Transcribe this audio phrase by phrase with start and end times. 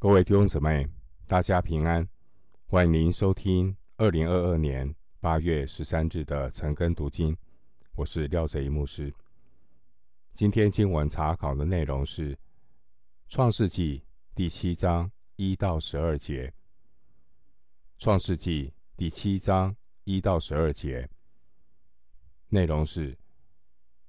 [0.00, 0.88] 各位弟兄姊妹，
[1.28, 2.08] 大家平安！
[2.64, 7.36] 欢迎您收听二零二二年八月十三日的晨更读经。
[7.92, 9.12] 我是廖哲一牧师。
[10.32, 12.34] 今天经文查考的内容是
[13.28, 13.98] 《创世纪》
[14.34, 16.46] 第七章一到十二节。
[17.98, 21.06] 《创世纪》第七章一到十二节
[22.48, 23.18] 内容是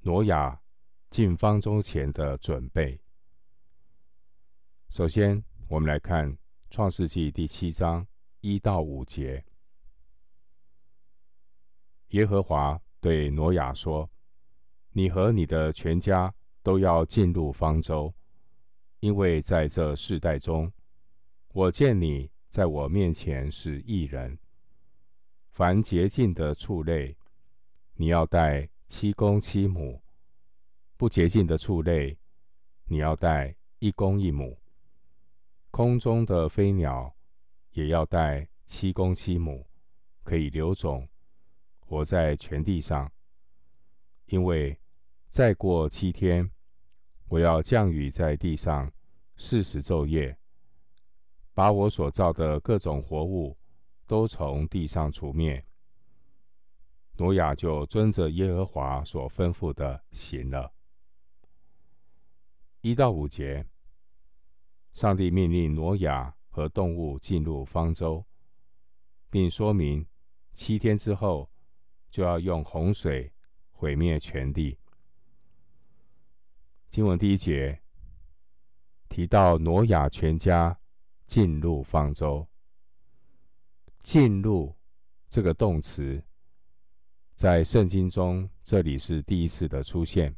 [0.00, 0.60] 挪亚
[1.08, 3.00] 进方舟前的准备。
[4.90, 6.32] 首先，我们来看
[6.70, 8.06] 《创世纪》第七章
[8.40, 9.44] 一到五节。
[12.08, 14.10] 耶和华对挪亚说
[14.92, 18.14] ：“你和你的全家都要进入方舟，
[19.00, 20.72] 因为在这世代中，
[21.48, 24.38] 我见你在我面前是义人。
[25.50, 27.14] 凡洁净的畜类，
[27.92, 30.00] 你要带七公七母；
[30.96, 32.16] 不洁净的畜类，
[32.84, 34.58] 你要带一公一母。”
[35.78, 37.14] 空中的飞鸟
[37.70, 39.64] 也要带七公七母，
[40.24, 41.08] 可以留种，
[41.78, 43.08] 活在全地上。
[44.26, 44.76] 因为
[45.28, 46.50] 再过七天，
[47.28, 48.92] 我要降雨在地上
[49.36, 50.36] 四十昼夜，
[51.54, 53.56] 把我所造的各种活物
[54.04, 55.64] 都从地上除灭。
[57.18, 60.72] 挪亚就遵着耶和华所吩咐的行了。
[62.80, 63.64] 一到五节。
[64.98, 68.26] 上帝命令挪亚和动物进入方舟，
[69.30, 70.04] 并说明
[70.50, 71.48] 七天之后
[72.10, 73.32] 就要用洪水
[73.70, 74.76] 毁灭全地。
[76.88, 77.80] 经文第一节
[79.08, 80.76] 提到挪亚全家
[81.28, 82.44] 进入方舟，
[84.02, 84.76] 进入
[85.28, 86.20] 这个动词
[87.36, 90.34] 在圣经中这里是第一次的出现，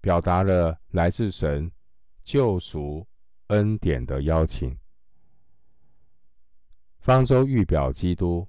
[0.00, 1.70] 表达了来自神。
[2.26, 3.06] 救赎
[3.46, 4.76] 恩典的邀请，
[6.98, 8.44] 方舟预表基督，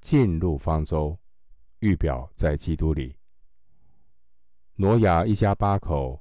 [0.00, 1.16] 进入方舟
[1.78, 3.16] 预表在基督里。
[4.74, 6.20] 挪亚一家八口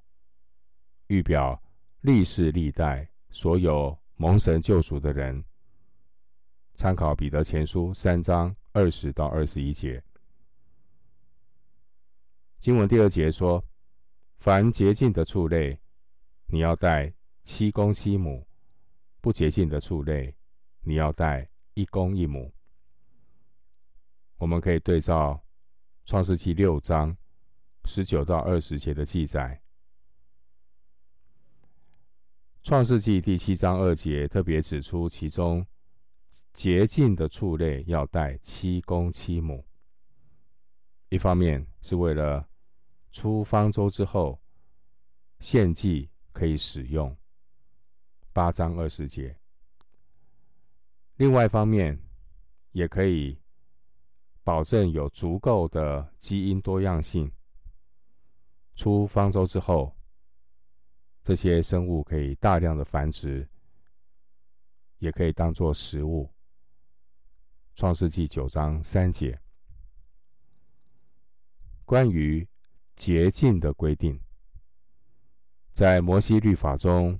[1.07, 1.59] 预表
[2.01, 5.43] 历世历代所有蒙神救赎的人。
[6.75, 10.01] 参考彼得前书三章二十到二十一节。
[12.59, 13.65] 经文第二节说：
[14.37, 15.75] 凡洁净的畜类。
[16.53, 17.13] 你要带
[17.43, 18.45] 七公七母，
[19.21, 20.35] 不洁净的畜类，
[20.81, 22.53] 你要带一公一母。
[24.35, 25.41] 我们可以对照
[26.03, 27.15] 创世记六章
[27.85, 29.61] 十九到二十节的记载。
[32.61, 35.65] 创世记第七章二节特别指出，其中
[36.51, 39.65] 洁净的畜类要带七公七母。
[41.07, 42.49] 一方面是为了
[43.13, 44.41] 出方舟之后
[45.39, 46.09] 献祭。
[46.31, 47.15] 可以使用
[48.33, 49.37] 八章二十节。
[51.15, 52.01] 另外一方面，
[52.71, 53.39] 也可以
[54.43, 57.31] 保证有足够的基因多样性。
[58.75, 59.95] 出方舟之后，
[61.23, 63.47] 这些生物可以大量的繁殖，
[64.97, 66.33] 也可以当做食物。
[67.75, 69.39] 创世纪九章三节，
[71.85, 72.47] 关于
[72.95, 74.19] 洁净的规定。
[75.73, 77.19] 在摩西律法中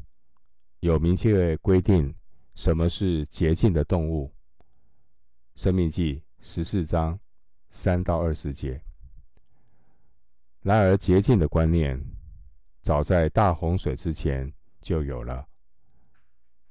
[0.82, 2.14] 有明确规定，
[2.56, 4.34] 什么是洁净的动物。
[5.56, 7.20] 生命记十四章
[7.70, 8.82] 三到二十节。
[10.62, 12.00] 然而，洁净的观念
[12.82, 14.52] 早在大洪水之前
[14.82, 15.48] 就有了，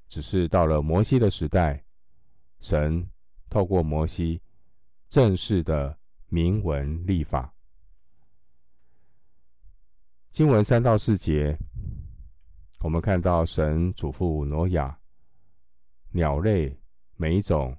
[0.09, 1.85] 只是到了摩西的时代，
[2.61, 3.09] 神
[3.49, 4.41] 透过摩西
[5.09, 5.99] 正式的
[6.29, 7.53] 明文立法。
[10.31, 11.59] 经文三到四节，
[12.81, 14.99] 我们看到神嘱咐挪亚，
[16.13, 16.75] 鸟类
[17.15, 17.77] 每一种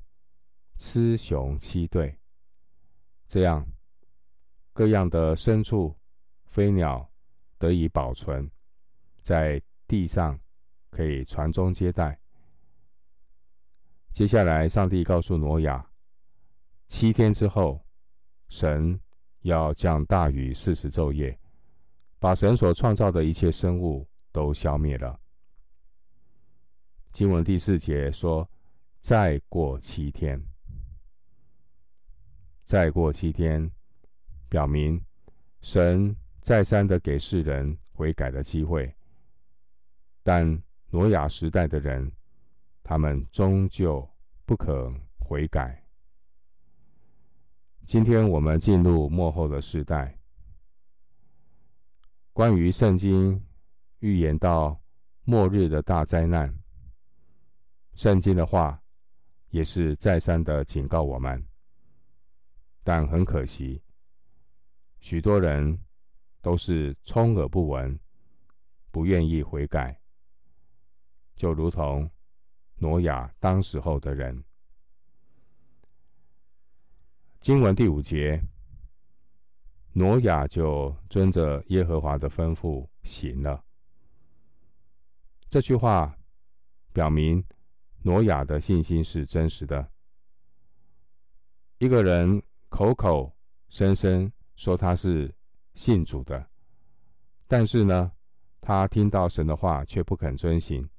[0.77, 2.15] 雌雄七对，
[3.27, 3.67] 这样
[4.73, 5.95] 各样的牲畜、
[6.45, 7.11] 飞鸟
[7.57, 8.49] 得以保存，
[9.21, 10.39] 在地上
[10.91, 12.17] 可以传宗接代。
[14.11, 15.83] 接下来，上帝告诉挪亚，
[16.87, 17.83] 七天之后，
[18.49, 18.99] 神
[19.41, 21.35] 要降大雨四十昼夜。
[22.19, 25.19] 把神所创造的一切生物都消灭了。
[27.11, 28.49] 经文第四节说
[29.01, 30.41] ：“再过七天，
[32.63, 33.69] 再过七天，
[34.47, 35.03] 表明
[35.61, 38.95] 神再三的给世人悔改的机会。
[40.23, 42.11] 但挪亚时代的人，
[42.83, 44.07] 他们终究
[44.45, 45.83] 不肯悔改。
[47.85, 50.17] 今天我们进入末后的世代。”
[52.33, 53.45] 关于圣经
[54.01, 54.79] 预言到
[55.23, 56.53] 末日的大灾难。
[57.93, 58.79] 圣经的话
[59.49, 61.43] 也是再三的警告我们，
[62.83, 63.81] 但很可惜，
[64.99, 65.79] 许多人
[66.41, 67.99] 都是充耳不闻，
[68.91, 69.99] 不愿意悔改，
[71.35, 72.09] 就如同
[72.77, 74.43] 挪亚当时候的人。
[77.39, 78.41] 经文第五节，
[79.93, 83.63] 挪亚就遵着耶和华的吩咐行了。
[85.51, 86.17] 这句话
[86.91, 87.45] 表明。
[88.03, 89.91] 挪亚的信心是真实的。
[91.77, 93.31] 一个人口口
[93.69, 95.31] 声声说他是
[95.75, 96.49] 信主的，
[97.47, 98.11] 但是呢，
[98.59, 100.89] 他听到神的话却不肯遵行，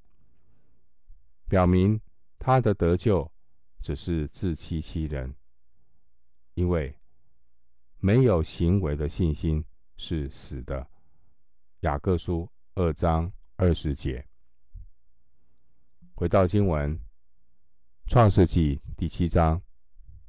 [1.49, 2.01] 表明
[2.39, 3.29] 他的得救
[3.81, 5.35] 只是自欺欺人。
[6.55, 6.97] 因为
[7.99, 9.65] 没有行为的信心
[9.97, 10.87] 是死的。
[11.81, 14.25] 雅各书二章二十节。
[16.23, 16.97] 回到经文，
[18.07, 19.61] 《创世纪》第七章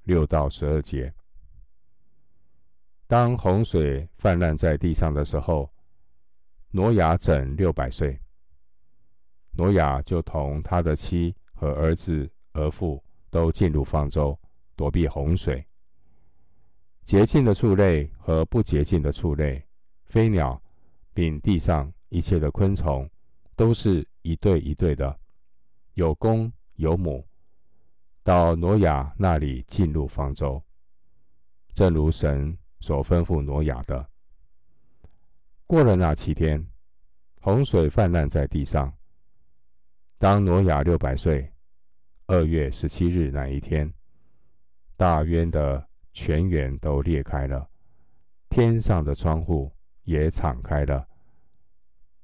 [0.05, 1.13] 六到十二节。
[3.05, 5.71] 当洪水泛滥在地上的时候，
[6.71, 8.19] 挪亚整六百岁。
[9.51, 12.99] 挪亚就同他的妻和儿子儿妇
[13.29, 14.35] 都进入方舟，
[14.75, 15.63] 躲避洪水。
[17.03, 19.63] 洁净的畜类和不洁净的畜类、
[20.05, 20.59] 飞鸟，
[21.13, 23.07] 并地上一切的昆虫，
[23.55, 25.19] 都是一对一对的。
[25.93, 27.27] 有公有母，
[28.23, 30.63] 到挪亚那里进入方舟，
[31.73, 34.09] 正如神所吩咐挪亚的。
[35.67, 36.67] 过了那七天，
[37.41, 38.91] 洪水泛滥在地上。
[40.17, 41.51] 当挪亚六百岁，
[42.27, 43.93] 二月十七日那一天，
[44.95, 47.69] 大渊的泉源都裂开了，
[48.49, 49.71] 天上的窗户
[50.03, 51.07] 也敞开了，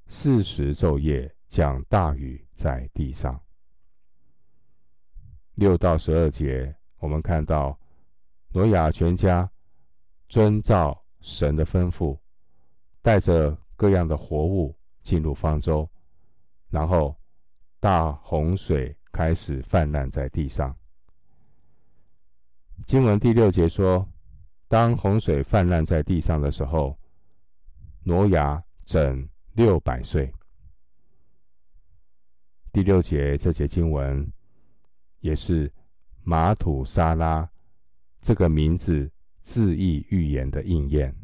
[0.06, 3.40] 四十昼夜降大雨在地上。
[5.60, 7.78] 六到十二节，我们看到
[8.48, 9.46] 挪亚全家
[10.26, 12.18] 遵照神的吩咐，
[13.02, 15.86] 带着各样的活物进入方舟，
[16.70, 17.14] 然后
[17.78, 20.74] 大洪水开始泛滥在地上。
[22.86, 24.08] 经文第六节说，
[24.66, 26.98] 当洪水泛滥在地上的时候，
[28.02, 30.32] 挪亚整六百岁。
[32.72, 34.26] 第六节这节经文。
[35.20, 35.72] 也是
[36.22, 37.48] 马土沙拉
[38.20, 39.10] 这个名字
[39.42, 41.14] 字义预言的应验。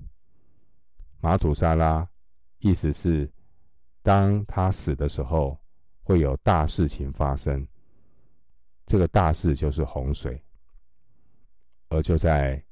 [1.20, 2.08] 马土沙拉
[2.58, 3.31] 意思是，
[4.02, 5.58] 当他死的时候，
[6.02, 7.66] 会有大事情发生。
[8.87, 10.40] 这个大事就是洪水。
[11.88, 12.62] 而就在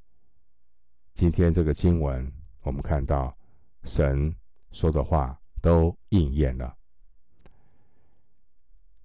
[1.13, 2.31] 今天这个经文，
[2.63, 3.37] 我们看到
[3.85, 4.35] 神
[4.73, 6.77] 说的话都应验了。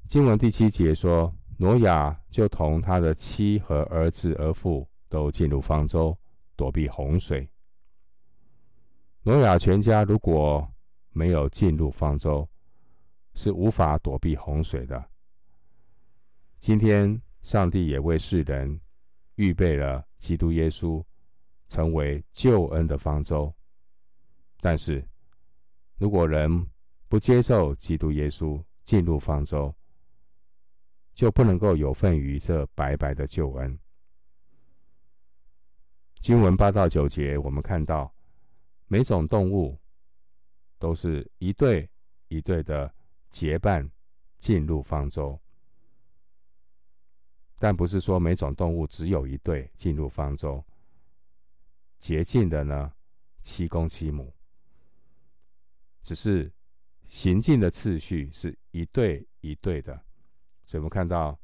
[0.08, 1.34] 经文第七节说。
[1.62, 6.18] 挪亚就同他的妻和儿子儿妇都进入方舟，
[6.56, 7.46] 躲避洪水。
[9.24, 10.66] 挪亚全家如果
[11.12, 12.48] 没有进入方舟，
[13.34, 15.10] 是无法躲避洪水的。
[16.60, 18.80] 今天，上帝也为世人
[19.36, 21.04] 预备了基督耶稣，
[21.68, 23.54] 成为救恩的方舟。
[24.62, 25.06] 但是，
[25.98, 26.66] 如果人
[27.10, 29.76] 不接受基督耶稣进入方舟，
[31.20, 33.78] 就不能够有份于这白白的救恩。
[36.22, 38.16] 经文八到九节，我们看到
[38.88, 39.78] 每种动物
[40.78, 41.90] 都是一对
[42.30, 42.90] 一对的
[43.30, 43.92] 结伴
[44.38, 45.38] 进入方舟，
[47.58, 50.64] 但不是说每种动物只有一对进入方舟。
[51.98, 52.94] 洁净的呢，
[53.42, 54.34] 七公七母，
[56.02, 56.50] 只是
[57.08, 60.02] 行进的次序是一对一对的。
[60.70, 61.36] 所以，我们看到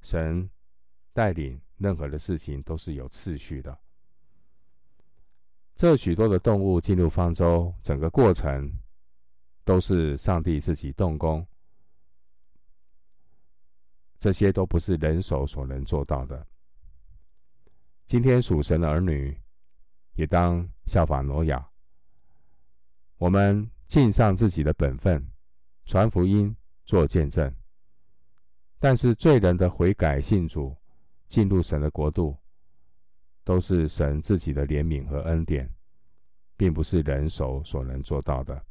[0.00, 0.48] 神
[1.12, 3.78] 带领任何的事情都是有次序的。
[5.74, 8.74] 这许多的动物进入方舟，整个过程
[9.64, 11.46] 都是上帝自己动工，
[14.18, 16.46] 这些都不是人手所能做到的。
[18.06, 19.38] 今天属神的儿女
[20.14, 21.68] 也当效法挪亚，
[23.18, 25.22] 我们尽上自己的本分，
[25.84, 26.56] 传福音，
[26.86, 27.54] 做见证。
[28.84, 30.76] 但是罪人的悔改信主，
[31.26, 32.36] 进入神的国度，
[33.42, 35.66] 都是神自己的怜悯和恩典，
[36.54, 38.62] 并不是人手所能做到的。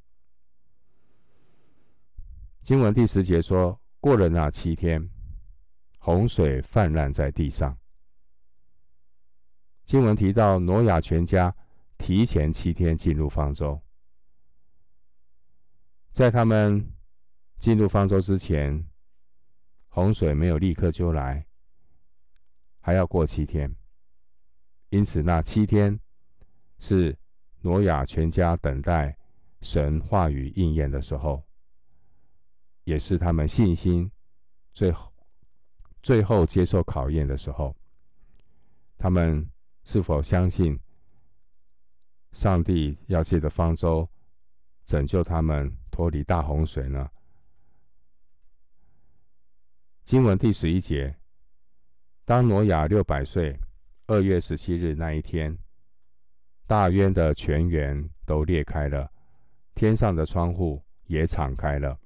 [2.61, 5.09] 经文第十节说：“过了那七天，
[5.97, 7.75] 洪水泛滥在地上。”
[9.83, 11.51] 经文提到挪亚全家
[11.97, 13.81] 提前七天进入方舟，
[16.11, 16.87] 在他们
[17.57, 18.87] 进入方舟之前，
[19.95, 21.45] 洪水没有立刻就来，
[22.79, 23.71] 还要过七天。
[24.89, 25.99] 因此，那七天
[26.79, 27.15] 是
[27.61, 29.15] 挪亚全家等待
[29.61, 31.43] 神话语应验的时候，
[32.85, 34.11] 也是他们信心
[34.71, 35.13] 最后
[36.01, 37.75] 最后接受考验的时候。
[38.97, 39.47] 他们
[39.83, 40.79] 是否相信
[42.31, 44.09] 上帝要借着方舟
[44.85, 47.07] 拯救他们脱离大洪水呢？
[50.03, 51.15] 经文第十一节，
[52.25, 53.57] 当挪亚六百岁。
[54.05, 55.57] 二月十七日那一天，
[56.67, 59.09] 大渊的泉源都裂开了，
[59.73, 61.97] 天上的窗户也敞开了。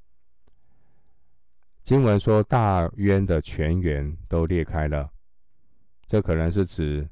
[1.81, 5.11] 经文说，大渊的泉源都裂开了，
[6.05, 7.09] 这可能是指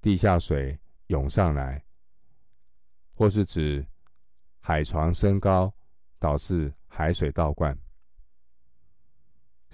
[0.00, 1.84] 地下水涌上来，
[3.12, 3.86] 或是指
[4.60, 5.70] 海床升高
[6.18, 7.78] 导致海水倒灌。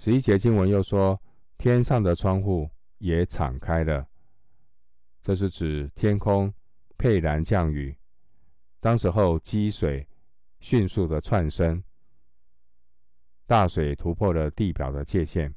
[0.03, 1.17] 十一节经文又说，
[1.57, 4.05] 天上的窗户也敞开了。
[5.21, 6.53] 这是指天空
[6.97, 7.97] 沛然降雨，
[8.81, 10.05] 当时候积水
[10.59, 11.81] 迅速的窜升，
[13.45, 15.55] 大水突破了地表的界限，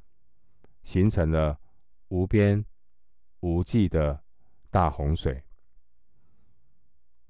[0.85, 1.59] 形成了
[2.07, 2.65] 无边
[3.41, 4.23] 无际的
[4.71, 5.43] 大洪水。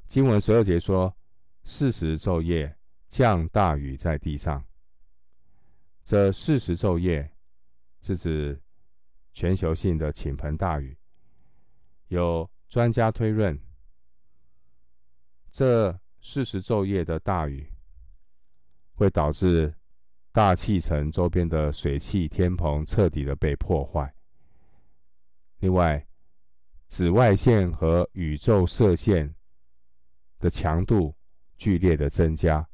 [0.06, 1.16] 经文十二节说
[1.64, 2.76] ：“四十昼夜
[3.08, 4.62] 降大雨在地上。”
[6.06, 7.28] 这四十昼夜
[8.00, 8.62] 是指
[9.32, 10.96] 全球性的倾盆大雨。
[12.06, 13.60] 有专家推论，
[15.50, 17.68] 这四十昼夜的大雨
[18.92, 19.74] 会导致
[20.30, 24.14] 大气层周边的水汽天棚彻底的被破坏。
[25.58, 26.06] 另外，
[26.86, 29.34] 紫外线和宇宙射线
[30.38, 31.12] 的强度
[31.56, 32.64] 剧烈的增加，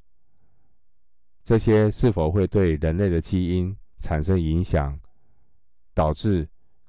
[1.44, 4.98] 这些是否会对人类的基因产生影响，
[5.92, 6.48] 导致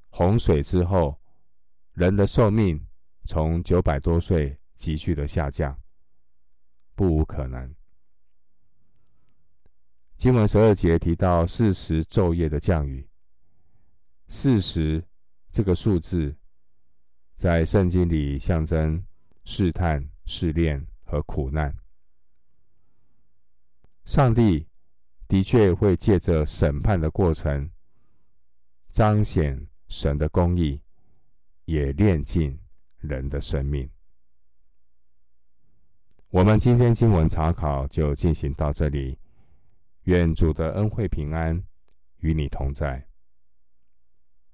[0.09, 1.19] 洪水之后，
[1.93, 2.85] 人的寿命
[3.25, 5.75] 从九百多岁急剧的下降，
[6.93, 7.73] 不无可能。
[10.17, 13.09] 经文十二节提到四十昼夜的降雨，
[14.27, 15.03] 四十
[15.51, 16.33] 这个数字
[17.35, 19.03] 在圣经里象征
[19.43, 21.75] 试探、试炼和苦难。
[24.05, 24.67] 上帝
[25.27, 27.69] 的确会借着审判的过程，
[28.91, 30.81] 彰显神的公义。
[31.65, 32.59] 也炼尽
[32.97, 33.89] 人的生命。
[36.27, 39.17] 我们今天经文查考就进行到这里。
[40.01, 41.63] 愿主的恩惠平安
[42.17, 43.07] 与你同在。